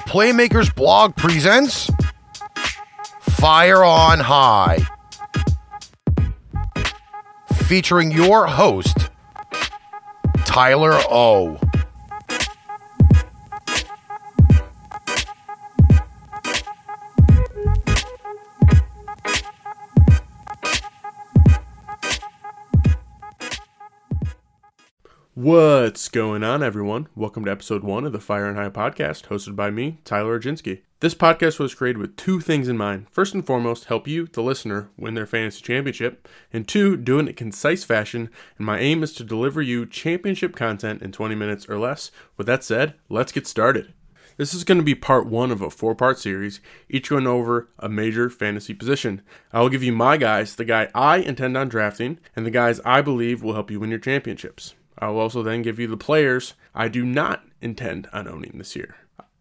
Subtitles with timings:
[0.00, 1.90] The Playmakers blog presents
[3.20, 4.78] Fire on High,
[7.66, 9.10] featuring your host,
[10.46, 11.60] Tyler O.
[25.42, 27.08] What's going on, everyone?
[27.16, 30.82] Welcome to episode one of the Fire on High podcast, hosted by me, Tyler Oginski.
[31.00, 33.06] This podcast was created with two things in mind.
[33.10, 37.20] First and foremost, help you, the listener, win their fantasy championship, and two, do it
[37.20, 38.28] in a concise fashion.
[38.58, 42.10] And my aim is to deliver you championship content in 20 minutes or less.
[42.36, 43.94] With that said, let's get started.
[44.36, 47.70] This is going to be part one of a four part series, each going over
[47.78, 49.22] a major fantasy position.
[49.54, 52.78] I will give you my guys, the guy I intend on drafting, and the guys
[52.84, 54.74] I believe will help you win your championships.
[55.00, 58.76] I will also then give you the players I do not intend on owning this
[58.76, 58.96] year.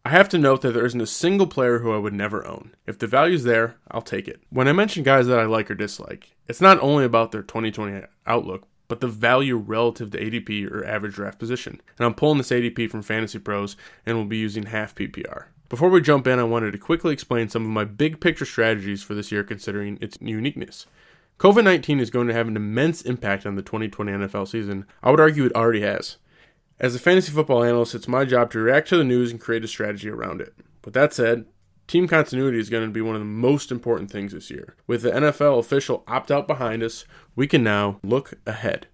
[0.06, 2.74] I have to note that there isn't a single player who I would never own.
[2.88, 4.42] If the value's there, I'll take it.
[4.50, 8.06] When I mention guys that I like or dislike, it's not only about their 2020
[8.26, 11.82] outlook, but the value relative to ADP or average draft position.
[11.98, 13.76] And I'm pulling this ADP from Fantasy Pros
[14.06, 15.46] and will be using half PPR.
[15.70, 19.04] Before we jump in, I wanted to quickly explain some of my big picture strategies
[19.04, 20.88] for this year considering its uniqueness.
[21.40, 24.86] COVID 19 is going to have an immense impact on the 2020 NFL season.
[25.02, 26.18] I would argue it already has.
[26.82, 29.64] As a fantasy football analyst, it's my job to react to the news and create
[29.64, 30.54] a strategy around it.
[30.84, 31.46] With that said,
[31.88, 34.76] team continuity is going to be one of the most important things this year.
[34.86, 37.06] With the NFL official opt out behind us,
[37.38, 38.88] we can now look ahead.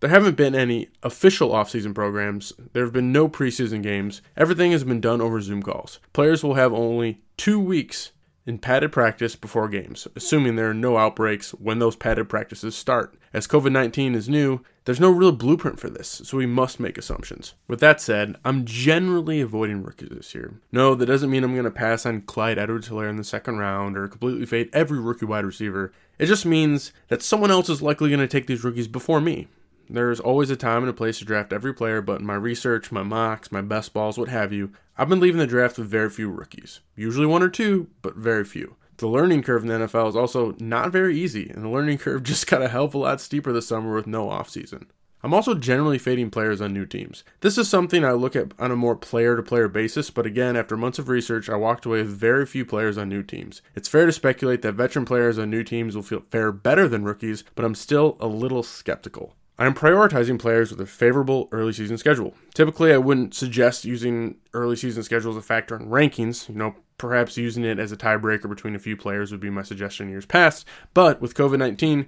[0.00, 2.54] There haven't been any official offseason programs.
[2.72, 4.22] There have been no preseason games.
[4.34, 6.00] Everything has been done over Zoom calls.
[6.14, 8.12] Players will have only two weeks
[8.46, 13.18] in padded practice before games, assuming there are no outbreaks when those padded practices start.
[13.34, 16.96] As COVID 19 is new, there's no real blueprint for this, so we must make
[16.96, 17.54] assumptions.
[17.66, 20.54] With that said, I'm generally avoiding rookies this year.
[20.70, 23.58] No, that doesn't mean I'm going to pass on Clyde Edwards Helaire in the second
[23.58, 25.92] round or completely fade every rookie wide receiver.
[26.18, 29.48] It just means that someone else is likely going to take these rookies before me.
[29.88, 32.90] There's always a time and a place to draft every player, but in my research,
[32.90, 36.10] my mocks, my best balls, what have you, I've been leaving the draft with very
[36.10, 36.80] few rookies.
[36.96, 38.76] Usually one or two, but very few.
[38.96, 42.22] The learning curve in the NFL is also not very easy, and the learning curve
[42.22, 44.86] just got a hell of a lot steeper this summer with no offseason.
[45.22, 47.24] I'm also generally fading players on new teams.
[47.40, 50.56] This is something I look at on a more player to player basis, but again,
[50.56, 53.60] after months of research, I walked away with very few players on new teams.
[53.74, 57.04] It's fair to speculate that veteran players on new teams will feel fare better than
[57.04, 59.34] rookies, but I'm still a little skeptical.
[59.58, 62.34] I am prioritizing players with a favorable early season schedule.
[62.52, 66.48] Typically, I wouldn't suggest using early season schedule as a factor in rankings.
[66.48, 69.62] You know, perhaps using it as a tiebreaker between a few players would be my
[69.62, 70.66] suggestion in years past.
[70.92, 72.06] But with COVID 19,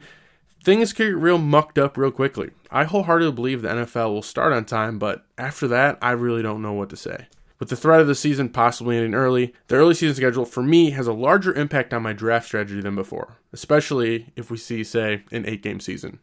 [0.62, 2.50] things get real mucked up real quickly.
[2.70, 6.62] I wholeheartedly believe the NFL will start on time, but after that, I really don't
[6.62, 7.28] know what to say.
[7.58, 10.90] With the threat of the season possibly ending early, the early season schedule for me
[10.90, 15.24] has a larger impact on my draft strategy than before, especially if we see, say,
[15.32, 16.20] an eight game season.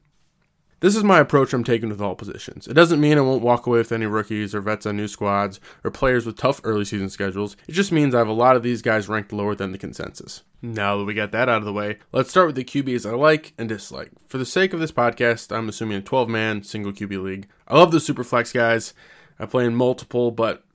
[0.81, 2.67] This is my approach I'm taking with all positions.
[2.67, 5.59] It doesn't mean I won't walk away with any rookies or vets on new squads
[5.83, 7.55] or players with tough early season schedules.
[7.67, 10.43] It just means I have a lot of these guys ranked lower than the consensus.
[10.61, 13.13] Now that we got that out of the way, let's start with the QBs I
[13.15, 14.11] like and dislike.
[14.27, 17.47] For the sake of this podcast, I'm assuming a 12 man single QB league.
[17.67, 18.93] I love the Superflex guys.
[19.39, 20.65] I play in multiple, but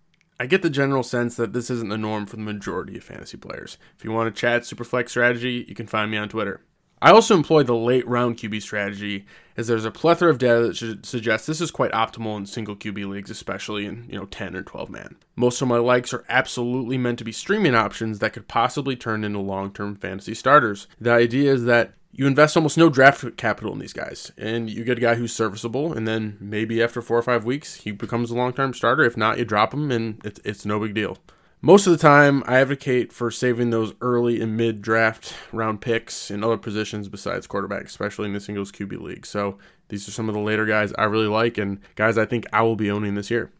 [0.41, 3.37] I get the general sense that this isn't the norm for the majority of fantasy
[3.37, 3.77] players.
[3.99, 6.63] If you want to chat Superflex strategy, you can find me on Twitter.
[7.03, 9.25] I also employ the late round QB strategy,
[9.57, 12.77] as there's a plethora of data that should suggest this is quite optimal in single
[12.77, 15.17] QB leagues, especially in you know 10 or 12 man.
[15.35, 19.25] Most of my likes are absolutely meant to be streaming options that could possibly turn
[19.25, 20.87] into long term fantasy starters.
[21.01, 24.85] The idea is that you invest almost no draft capital in these guys, and you
[24.85, 28.31] get a guy who's serviceable, and then maybe after four or five weeks he becomes
[28.31, 29.05] a long term starter.
[29.05, 31.17] If not, you drop him, and it's, it's no big deal.
[31.63, 36.31] Most of the time, I advocate for saving those early and mid draft round picks
[36.31, 39.27] in other positions besides quarterback, especially in the singles QB league.
[39.27, 42.47] So these are some of the later guys I really like and guys I think
[42.53, 43.53] I will be owning this year.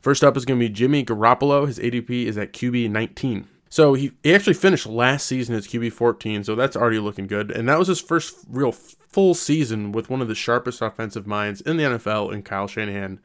[0.00, 1.66] First up is going to be Jimmy Garoppolo.
[1.66, 3.48] His ADP is at QB 19.
[3.68, 7.50] So he, he actually finished last season as QB 14, so that's already looking good.
[7.52, 11.60] And that was his first real full season with one of the sharpest offensive minds
[11.60, 13.20] in the NFL in Kyle Shanahan.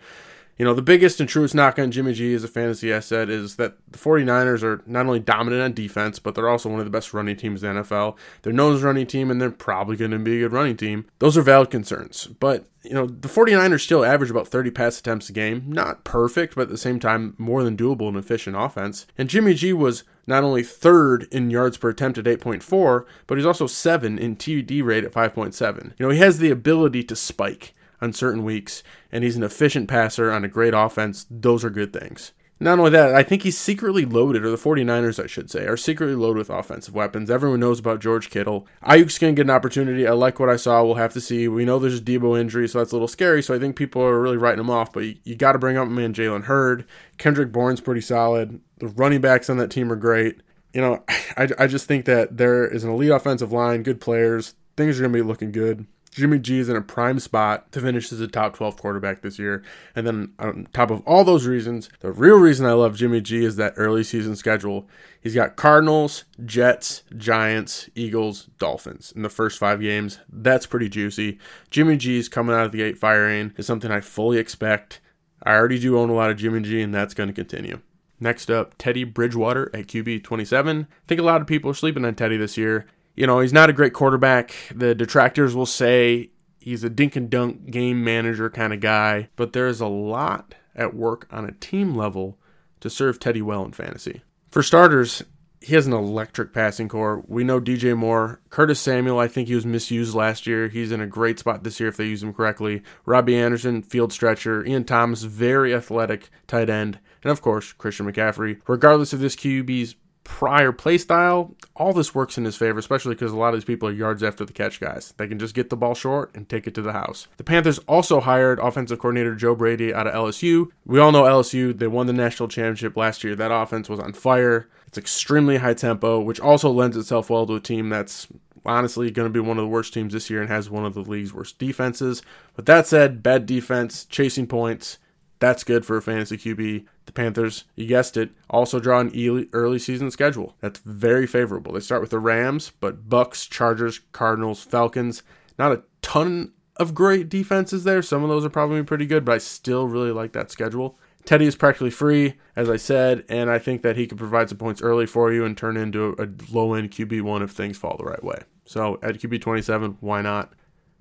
[0.57, 3.57] You know, the biggest and truest knock on Jimmy G as a fantasy asset is
[3.57, 6.91] that the 49ers are not only dominant on defense, but they're also one of the
[6.91, 8.15] best running teams in the NFL.
[8.41, 10.77] They're known as a running team, and they're probably going to be a good running
[10.77, 11.07] team.
[11.19, 12.27] Those are valid concerns.
[12.39, 15.65] But, you know, the 49ers still average about 30 pass attempts a game.
[15.67, 19.07] Not perfect, but at the same time, more than doable and efficient offense.
[19.17, 23.45] And Jimmy G was not only third in yards per attempt at 8.4, but he's
[23.45, 25.83] also seven in TD rate at 5.7.
[25.83, 27.73] You know, he has the ability to spike
[28.05, 31.25] on certain weeks, and he's an efficient passer on a great offense.
[31.29, 32.31] Those are good things.
[32.57, 35.75] Not only that, I think he's secretly loaded, or the 49ers, I should say, are
[35.75, 37.29] secretly loaded with offensive weapons.
[37.29, 38.65] Everyone knows about George Kittle.
[38.81, 40.07] Aiyuk's going to get an opportunity.
[40.07, 40.81] I like what I saw.
[40.81, 41.49] We'll have to see.
[41.49, 43.43] We know there's a Deebo injury, so that's a little scary.
[43.43, 44.93] So I think people are really writing him off.
[44.93, 46.85] But you, you got to bring up man Jalen Hurd.
[47.17, 48.61] Kendrick Bourne's pretty solid.
[48.77, 50.39] The running backs on that team are great.
[50.73, 54.55] You know, I, I just think that there is an elite offensive line, good players.
[54.77, 55.85] Things are going to be looking good.
[56.15, 59.37] Jimmy G is in a prime spot to finish as a top 12 quarterback this
[59.37, 59.63] year.
[59.93, 63.43] And then, on top of all those reasons, the real reason I love Jimmy G
[63.43, 64.87] is that early season schedule.
[65.19, 70.19] He's got Cardinals, Jets, Giants, Eagles, Dolphins in the first five games.
[70.29, 71.37] That's pretty juicy.
[71.69, 75.01] Jimmy G's coming out of the gate firing is something I fully expect.
[75.43, 77.81] I already do own a lot of Jimmy G, and that's going to continue.
[78.21, 80.87] Next up, Teddy Bridgewater at QB 27.
[80.89, 82.85] I think a lot of people are sleeping on Teddy this year
[83.15, 84.53] you know, he's not a great quarterback.
[84.73, 89.53] The detractors will say he's a dink and dunk game manager kind of guy, but
[89.53, 92.37] there's a lot at work on a team level
[92.81, 94.21] to serve Teddy well in fantasy.
[94.51, 95.23] For starters,
[95.61, 97.23] he has an electric passing corps.
[97.27, 100.67] We know DJ Moore, Curtis Samuel, I think he was misused last year.
[100.67, 102.83] He's in a great spot this year if they use him correctly.
[103.05, 104.63] Robbie Anderson, field stretcher.
[104.65, 106.99] Ian Thomas, very athletic tight end.
[107.23, 108.61] And of course, Christian McCaffrey.
[108.67, 109.95] Regardless of this QB's
[110.25, 113.63] prior play style, all this works in his favor, especially because a lot of these
[113.63, 115.13] people are yards after the catch guys.
[115.15, 117.27] They can just get the ball short and take it to the house.
[117.37, 120.67] The Panthers also hired offensive coordinator Joe Brady out of LSU.
[120.85, 123.35] We all know LSU, they won the national championship last year.
[123.35, 124.67] That offense was on fire.
[124.87, 128.27] It's extremely high tempo, which also lends itself well to a team that's
[128.65, 130.95] honestly going to be one of the worst teams this year and has one of
[130.95, 132.23] the league's worst defenses.
[132.55, 134.97] But that said, bad defense, chasing points,
[135.39, 136.85] that's good for a fantasy QB.
[137.05, 140.55] The Panthers, you guessed it, also draw an early season schedule.
[140.61, 141.73] That's very favorable.
[141.73, 145.23] They start with the Rams, but Bucks, Chargers, Cardinals, Falcons.
[145.59, 148.01] Not a ton of great defenses there.
[148.01, 150.97] Some of those are probably pretty good, but I still really like that schedule.
[151.25, 154.59] Teddy is practically free, as I said, and I think that he could provide some
[154.59, 158.05] points early for you and turn into a low end QB1 if things fall the
[158.05, 158.39] right way.
[158.65, 160.53] So at QB 27, why not?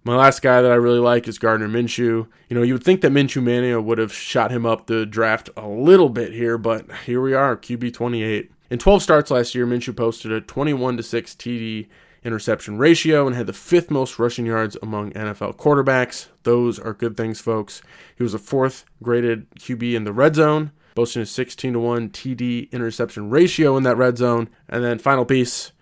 [0.07, 2.27] My last guy that I really like is Gardner Minshew.
[2.51, 5.49] You know, you would think that Minshew Mania would have shot him up the draft
[5.57, 8.51] a little bit here, but here we are, QB 28.
[8.69, 11.87] In 12 starts last year, Minshew posted a 21 to 6 TD
[12.23, 16.27] interception ratio and had the fifth most rushing yards among NFL quarterbacks.
[16.43, 17.81] Those are good things, folks.
[18.15, 22.11] He was a fourth graded QB in the red zone, boasting a 16 to 1
[22.11, 24.51] TD interception ratio in that red zone.
[24.69, 25.73] And then final piece,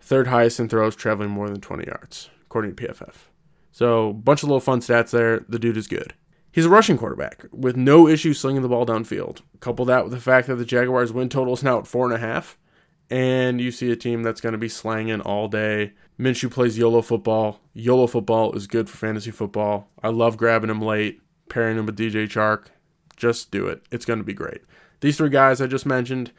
[0.00, 3.14] third highest in throws traveling more than 20 yards, according to PFF.
[3.76, 5.40] So, bunch of little fun stats there.
[5.50, 6.14] The dude is good.
[6.50, 9.42] He's a rushing quarterback with no issue slinging the ball downfield.
[9.60, 12.14] Couple that with the fact that the Jaguars' win total is now at four and
[12.14, 12.56] a half,
[13.10, 15.92] and you see a team that's going to be slanging all day.
[16.18, 17.60] Minshew plays YOLO football.
[17.74, 19.90] YOLO football is good for fantasy football.
[20.02, 21.20] I love grabbing him late,
[21.50, 22.68] pairing him with DJ Chark.
[23.14, 23.82] Just do it.
[23.90, 24.62] It's going to be great.
[25.02, 26.32] These three guys I just mentioned,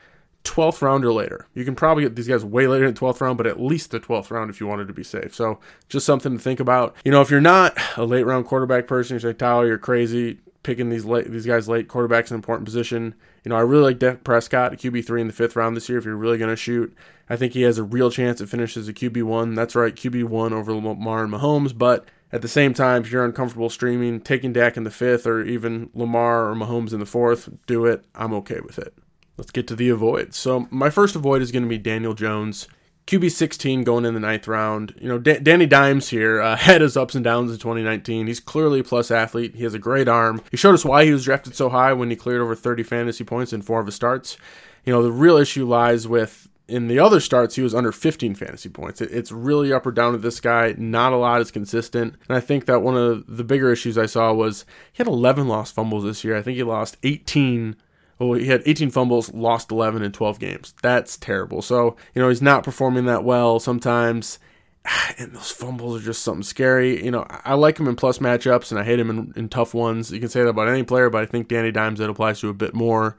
[0.47, 1.47] 12th round or later.
[1.53, 3.91] You can probably get these guys way later in the 12th round, but at least
[3.91, 5.35] the 12th round if you wanted to be safe.
[5.35, 5.59] So
[5.89, 6.95] just something to think about.
[7.03, 10.39] You know, if you're not a late round quarterback person, you say, Tyler, you're crazy
[10.63, 13.15] picking these late, these guys late quarterbacks in an important position.
[13.43, 16.03] You know, I really like Dak Prescott QB3 in the fifth round this year if
[16.05, 16.93] you're really going to shoot.
[17.29, 19.55] I think he has a real chance to finish as a QB1.
[19.55, 23.69] That's right, QB1 over Lamar and Mahomes, but at the same time, if you're uncomfortable
[23.69, 27.85] streaming, taking Dak in the fifth or even Lamar or Mahomes in the fourth, do
[27.85, 28.03] it.
[28.13, 28.93] I'm okay with it.
[29.37, 30.33] Let's get to the avoid.
[30.33, 32.67] So my first avoid is going to be Daniel Jones.
[33.05, 34.93] QB 16 going in the ninth round.
[34.99, 38.27] You know, D- Danny Dimes here uh, had his ups and downs in 2019.
[38.27, 39.55] He's clearly a plus athlete.
[39.55, 40.41] He has a great arm.
[40.51, 43.23] He showed us why he was drafted so high when he cleared over 30 fantasy
[43.23, 44.37] points in four of his starts.
[44.83, 48.35] You know, the real issue lies with in the other starts, he was under 15
[48.35, 48.99] fantasy points.
[48.99, 50.75] It, it's really up or down with this guy.
[50.77, 52.15] Not a lot is consistent.
[52.27, 55.47] And I think that one of the bigger issues I saw was he had 11
[55.47, 56.35] lost fumbles this year.
[56.35, 57.77] I think he lost 18
[58.19, 60.73] well, he had 18 fumbles, lost 11 in 12 games.
[60.81, 61.61] That's terrible.
[61.61, 64.39] So, you know, he's not performing that well sometimes.
[65.19, 67.03] And those fumbles are just something scary.
[67.03, 69.73] You know, I like him in plus matchups and I hate him in, in tough
[69.73, 70.11] ones.
[70.11, 72.49] You can say that about any player, but I think Danny Dimes, that applies to
[72.49, 73.17] a bit more.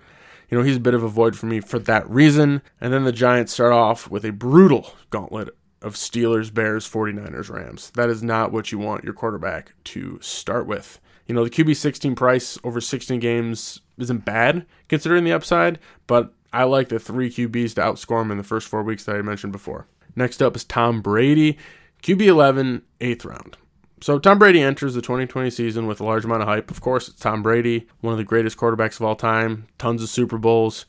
[0.49, 2.63] You know, he's a bit of a void for me for that reason.
[2.81, 5.51] And then the Giants start off with a brutal gauntlet
[5.83, 7.91] of Steelers, Bears, 49ers, Rams.
[7.97, 11.01] That is not what you want your quarterback to start with.
[11.29, 16.33] You know, the QB 16 price over 16 games isn't bad considering the upside, but
[16.53, 19.23] I like the three QBs to outscore him in the first four weeks that I
[19.23, 19.87] mentioned before.
[20.17, 21.59] Next up is Tom Brady,
[22.03, 23.59] QB 11, eighth round.
[24.01, 26.71] So Tom Brady enters the 2020 season with a large amount of hype.
[26.71, 30.09] Of course, it's Tom Brady, one of the greatest quarterbacks of all time, tons of
[30.09, 30.87] Super Bowls,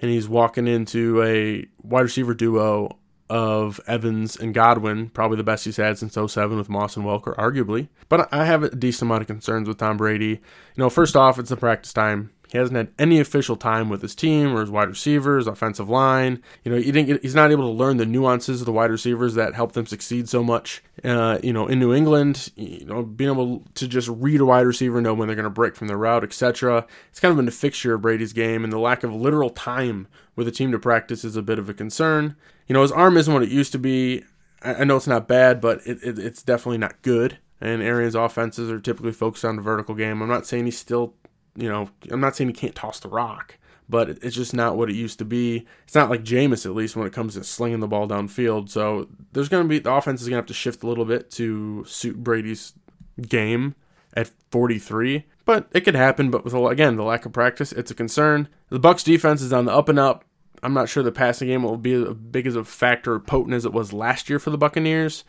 [0.00, 5.64] and he's walking into a wide receiver duo of Evans and Godwin, probably the best
[5.64, 7.88] he's had since 07 with Moss and Welker, arguably.
[8.08, 10.26] But I have a decent amount of concerns with Tom Brady.
[10.26, 10.38] You
[10.76, 12.30] know, first off, it's the practice time.
[12.48, 16.42] He hasn't had any official time with his team or his wide receivers, offensive line.
[16.64, 18.90] You know, he didn't get, he's not able to learn the nuances of the wide
[18.90, 20.82] receivers that help them succeed so much.
[21.02, 24.66] Uh, you know, in New England, you know, being able to just read a wide
[24.66, 26.86] receiver, know when they're going to break from their route, etc.
[27.10, 30.08] It's kind of been a fixture of Brady's game, and the lack of literal time
[30.36, 32.36] with a team to practice is a bit of a concern.
[32.66, 34.24] You know, his arm isn't what it used to be.
[34.62, 37.38] I, I know it's not bad, but it, it, it's definitely not good.
[37.60, 40.20] And Arians' offenses are typically focused on the vertical game.
[40.20, 41.14] I'm not saying he's still
[41.56, 43.58] you know, I'm not saying he can't toss the rock,
[43.88, 45.66] but it's just not what it used to be.
[45.84, 48.68] It's not like Jameis, at least, when it comes to slinging the ball downfield.
[48.68, 51.04] So there's going to be, the offense is going to have to shift a little
[51.04, 52.74] bit to suit Brady's
[53.20, 53.74] game
[54.14, 55.24] at 43.
[55.44, 58.48] But it could happen, but with, again, the lack of practice, it's a concern.
[58.68, 60.24] The Bucks defense is on the up and up.
[60.62, 63.54] I'm not sure the passing game will be as big as a factor or potent
[63.54, 65.22] as it was last year for the Buccaneers.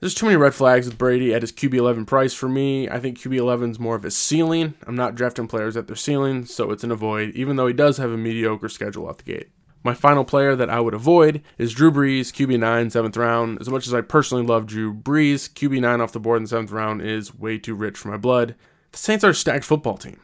[0.00, 2.88] There's too many red flags with Brady at his QB11 price for me.
[2.88, 4.74] I think QB11 is more of his ceiling.
[4.86, 7.96] I'm not drafting players at their ceiling, so it's an avoid, even though he does
[7.96, 9.48] have a mediocre schedule out the gate.
[9.82, 13.60] My final player that I would avoid is Drew Brees, QB9, seventh round.
[13.60, 16.70] As much as I personally love Drew Brees, QB9 off the board in the seventh
[16.70, 18.54] round is way too rich for my blood.
[18.92, 20.20] The Saints are a stacked football team.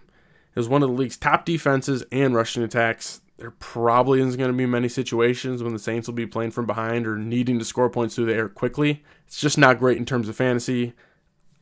[0.54, 4.50] It was one of the league's top defenses and rushing attacks there probably isn't going
[4.50, 7.64] to be many situations when the Saints will be playing from behind or needing to
[7.64, 9.03] score points through the air quickly.
[9.26, 10.93] It's just not great in terms of fantasy.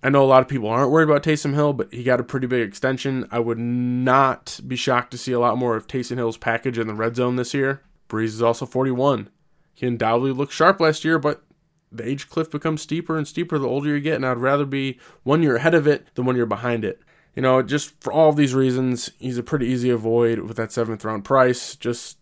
[0.02, 2.24] I know a lot of people aren't worried about Taysom Hill, but he got a
[2.24, 3.26] pretty big extension.
[3.30, 6.88] I would not be shocked to see a lot more of Taysom Hill's package in
[6.88, 7.82] the red zone this year.
[8.08, 9.30] Brees is also 41.
[9.72, 11.42] He undoubtedly looked sharp last year, but
[11.90, 14.98] the age cliff becomes steeper and steeper the older you get, and I'd rather be
[15.22, 17.00] one year ahead of it than one year behind it
[17.34, 20.72] you know, just for all of these reasons, he's a pretty easy avoid with that
[20.72, 21.76] seventh round price.
[21.76, 22.18] Just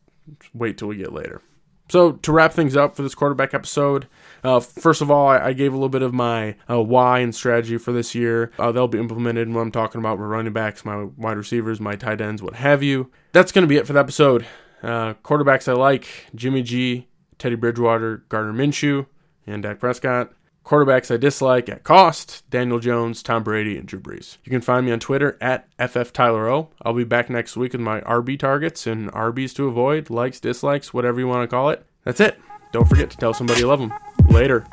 [0.54, 1.42] wait till we get later.
[1.90, 4.06] So to wrap things up for this quarterback episode,
[4.44, 7.34] uh, first of all, I, I, gave a little bit of my uh, why and
[7.34, 8.52] strategy for this year.
[8.60, 11.96] Uh, they'll be implemented when I'm talking about my running backs, my wide receivers, my
[11.96, 13.10] tight ends, what have you.
[13.32, 14.46] That's going to be it for the episode.
[14.84, 19.06] Uh, quarterbacks I like: Jimmy G, Teddy Bridgewater, Gardner Minshew,
[19.44, 20.32] and Dak Prescott.
[20.70, 24.36] Quarterbacks I dislike at cost Daniel Jones, Tom Brady, and Drew Brees.
[24.44, 26.68] You can find me on Twitter at FFTylerO.
[26.82, 30.94] I'll be back next week with my RB targets and RBs to avoid, likes, dislikes,
[30.94, 31.84] whatever you want to call it.
[32.04, 32.38] That's it.
[32.70, 33.92] Don't forget to tell somebody you love them.
[34.28, 34.64] Later.